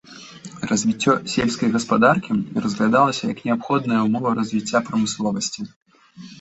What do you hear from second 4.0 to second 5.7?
ўмова развіцця прамысловасці.